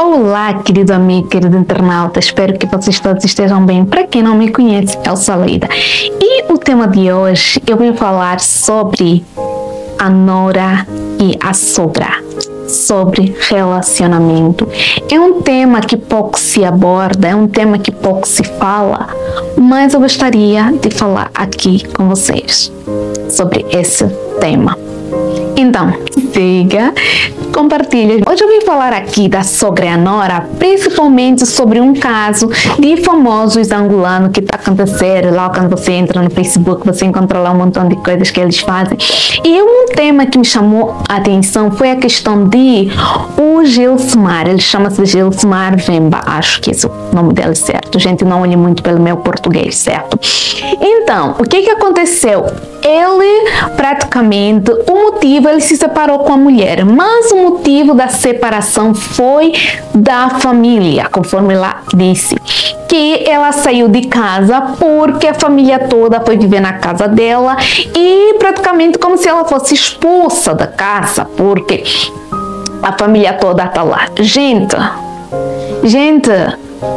[0.00, 3.84] Olá, querido amigo, querido internauta, espero que vocês todos estejam bem.
[3.84, 5.68] Para quem não me conhece, é o Salida.
[6.20, 9.24] E o tema de hoje eu vim falar sobre
[9.98, 10.86] a nora
[11.18, 12.22] e a sogra,
[12.68, 14.68] sobre relacionamento.
[15.10, 19.08] É um tema que pouco se aborda, é um tema que pouco se fala,
[19.56, 22.72] mas eu gostaria de falar aqui com vocês
[23.28, 24.06] sobre esse
[24.40, 24.77] tema.
[25.60, 25.92] Então,
[26.32, 26.94] siga,
[27.52, 28.22] compartilha.
[28.30, 34.30] Hoje eu vim falar aqui da sogra nora, principalmente sobre um caso de famosos angolanos
[34.30, 37.96] que está acontecendo lá quando você entra no Facebook, você encontra lá um montão de
[37.96, 38.96] coisas que eles fazem.
[39.44, 42.88] E um tema que me chamou a atenção foi a questão de
[43.36, 47.98] o Gilsmar, ele chama-se Gilsmar Vemba, acho que esse é o nome dele certo.
[47.98, 50.18] Gente, não olhe muito pelo meu português, certo?
[50.80, 52.46] Então, o que que aconteceu?
[52.82, 58.94] Ele praticamente, o motivo, ele se separou com a mulher, mas o motivo da separação
[58.94, 59.52] foi
[59.94, 62.36] da família, conforme ela disse,
[62.88, 67.56] que ela saiu de casa porque a família toda foi viver na casa dela
[67.94, 71.84] e praticamente como se ela fosse expulsa da casa, porque
[72.82, 74.08] a família toda tá lá.
[74.20, 74.76] Gente,
[75.84, 76.30] gente,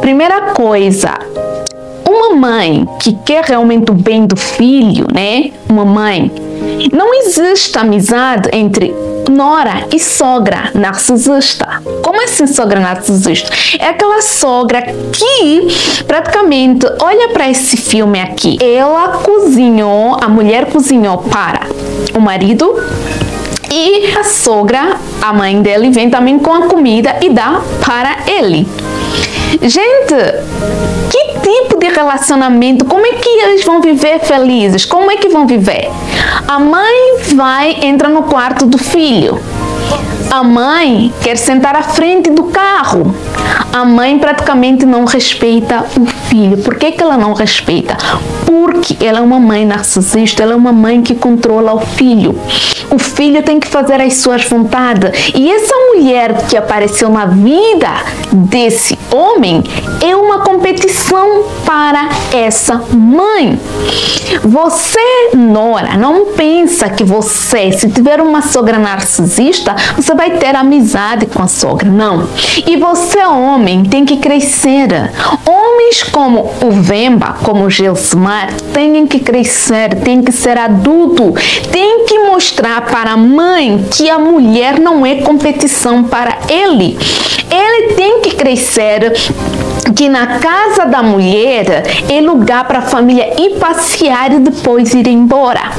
[0.00, 1.18] primeira coisa,
[2.08, 5.50] uma mãe que quer realmente o bem do filho, né?
[5.68, 6.30] Uma mãe,
[6.92, 8.94] não existe amizade entre
[9.30, 11.66] nora e sogra narcisista.
[12.02, 13.50] Como assim sogra narcisista?
[13.78, 18.58] É aquela sogra que praticamente olha para esse filme aqui.
[18.62, 21.66] Ela cozinhou, a mulher cozinhou para
[22.14, 22.74] o marido
[23.72, 28.68] e a sogra, a mãe dele, vem também com a comida e dá para ele.
[29.62, 30.14] Gente,
[31.10, 32.84] que tipo de relacionamento?
[32.84, 34.84] Como é que eles vão viver felizes?
[34.84, 35.90] Como é que vão viver?
[36.46, 39.40] A mãe vai, entra no quarto do filho.
[40.30, 43.14] A mãe quer sentar à frente do carro.
[43.72, 46.58] A mãe praticamente não respeita o filho.
[46.58, 47.96] Por que, que ela não respeita?
[48.44, 52.38] Porque ela é uma mãe narcisista, ela é uma mãe que controla o filho.
[52.90, 55.32] O filho tem que fazer as suas vontades.
[55.34, 57.88] E essa mulher que apareceu na vida
[58.30, 59.62] desse homem
[60.00, 63.58] é uma competição para essa mãe.
[64.42, 64.98] Você,
[65.34, 71.42] Nora, não pensa que você, se tiver uma sogra narcisista, você vai ter amizade com
[71.42, 71.88] a sogra.
[71.90, 72.28] Não.
[72.66, 74.88] E você, homem, tem que crescer.
[75.46, 81.34] Homens como o Vemba, como o Gelsmar, têm que crescer, têm que ser adulto,
[81.70, 86.98] têm que mostrar para a mãe que a mulher não é competição para ele.
[87.50, 89.12] Ele tem que crescer
[89.90, 95.06] que na casa da mulher é lugar para a família ir passear e depois ir
[95.08, 95.72] embora.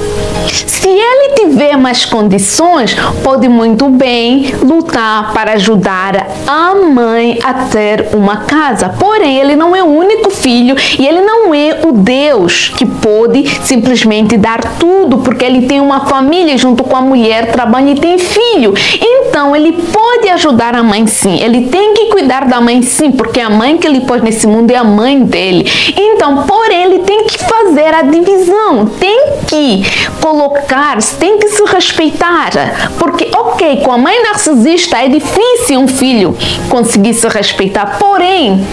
[0.48, 2.94] Se ele tiver mais condições,
[3.24, 8.90] pode muito bem lutar para ajudar a mãe a ter uma casa.
[8.90, 13.48] Porém, ele não é o único filho e ele não é o Deus que pode
[13.66, 18.18] simplesmente dar tudo, porque ele tem uma família junto com a mulher, trabalha e tem
[18.18, 18.74] filho.
[19.00, 21.40] Então, ele pode ajudar a mãe sim.
[21.42, 24.72] Ele tem que cuidar da mãe sim, porque a mãe que ele pôs nesse mundo
[24.72, 25.70] é a mãe dele.
[25.98, 29.84] Então, por ele tem que fazer a divisão, tem que
[30.22, 32.52] colocar, tem que se respeitar.
[32.98, 36.36] Porque, ok, com a mãe narcisista é difícil um filho
[36.70, 38.66] conseguir se respeitar, porém,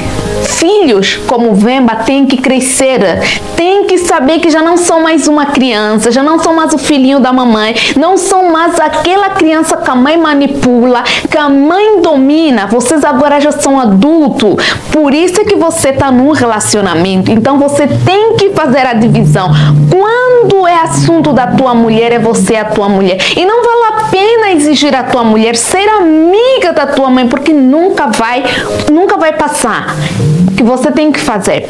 [0.59, 2.69] filhos como Vemba têm que crescer,
[3.56, 6.78] têm que saber que já não são mais uma criança, já não são mais o
[6.78, 12.00] filhinho da mamãe, não são mais aquela criança que a mãe manipula, que a mãe
[12.00, 12.66] domina.
[12.66, 14.56] Vocês agora já são adultos,
[14.92, 17.31] por isso é que você está num relacionamento.
[17.31, 19.50] Então você tem que fazer a divisão.
[19.91, 23.19] Quando é assunto da tua mulher, é você a tua mulher.
[23.37, 27.52] E não vale a pena exigir a tua mulher ser amiga da tua mãe, porque
[27.52, 28.44] nunca vai,
[28.91, 29.94] nunca vai passar.
[30.50, 31.69] O que você tem que fazer?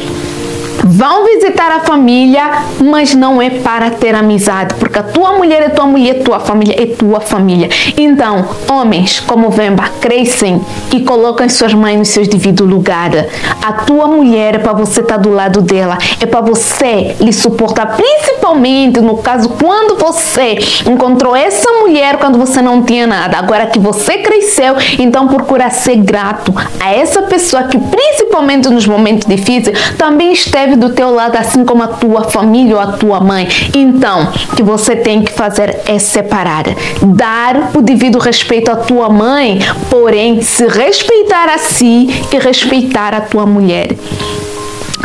[0.84, 5.68] Vão visitar a família, mas não é para ter amizade, porque a tua mulher é
[5.68, 7.68] tua mulher, tua família é tua família.
[7.96, 10.60] Então, homens como Vemba crescem
[10.92, 13.26] e colocam suas mães nos seus devidos lugares.
[13.62, 17.96] A tua mulher é para você estar do lado dela, é para você lhe suportar,
[17.96, 20.58] principalmente no caso quando você
[20.88, 23.38] encontrou essa mulher quando você não tinha nada.
[23.38, 29.26] Agora que você cresceu, então procura ser grato a essa pessoa que, principalmente nos momentos
[29.26, 33.48] difíceis, também esteve do teu lado, assim como a tua família ou a tua mãe.
[33.74, 36.64] Então, o que você tem que fazer é separar,
[37.02, 43.22] dar o devido respeito à tua mãe, porém se respeitar a si e respeitar a
[43.22, 43.96] tua mulher.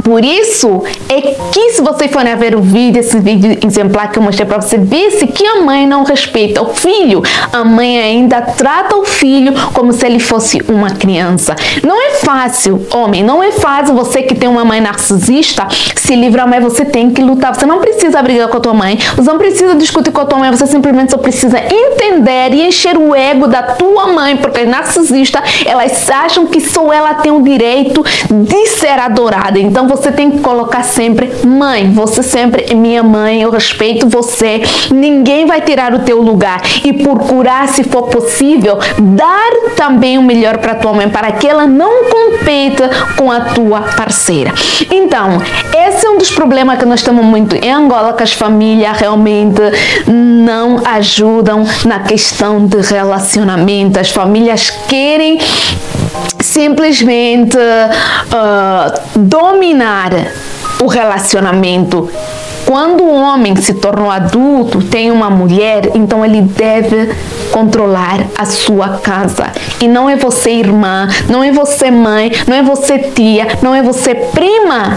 [0.04, 4.24] Por isso é que se você for ver o vídeo, esse vídeo exemplar que eu
[4.24, 7.22] mostrei para você ver se que a mãe não respeita o filho,
[7.52, 11.56] a mãe ainda trata o filho como se ele fosse uma criança.
[11.84, 16.48] Não é fácil, homem, não é fácil você que tem uma mãe narcisista se livrar,
[16.48, 17.56] mas você tem que lutar.
[17.56, 20.40] Você não precisa brigar com a tua mãe, você não precisa discutir com a tua
[20.40, 24.66] mãe, você simplesmente só precisa entender e encher o ego da tua mãe, porque é
[24.66, 29.60] narcisista, elas acham que só ela tem o direito de ser adorada.
[29.60, 34.62] Então você tem que colocar sempre mãe, você sempre é minha mãe, eu respeito você,
[34.92, 40.58] ninguém vai tirar o teu lugar e procurar, se for possível, dar também o melhor
[40.58, 44.54] para tua mãe, para que ela não competa com a tua parceira.
[44.92, 45.42] Então,
[45.74, 49.62] esse é um dos problemas que nós temos muito em Angola, que as famílias realmente
[50.08, 54.00] não ajudam na questão de relacionamento.
[54.00, 55.40] As famílias querem
[56.56, 60.12] simplesmente uh, dominar
[60.82, 62.10] o relacionamento.
[62.66, 67.14] Quando o homem se tornou adulto, tem uma mulher, então ele deve
[67.52, 69.52] controlar a sua casa.
[69.82, 73.84] E não é você irmã, não é você mãe, não é você tia, não é
[73.84, 74.96] você prima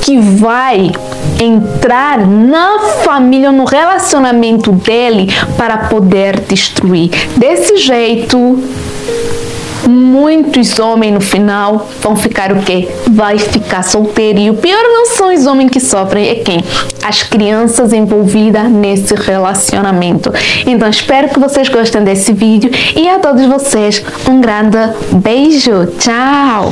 [0.00, 0.90] que vai
[1.38, 7.10] entrar na família, no relacionamento dele para poder destruir.
[7.36, 8.62] Desse jeito,
[10.14, 12.88] muitos homens no final vão ficar o quê?
[13.10, 14.38] Vai ficar solteiro.
[14.38, 16.62] E o pior não são os homens que sofrem, é quem?
[17.02, 20.32] As crianças envolvidas nesse relacionamento.
[20.64, 24.78] Então espero que vocês gostem desse vídeo e a todos vocês um grande
[25.12, 25.86] beijo.
[25.98, 26.70] Tchau!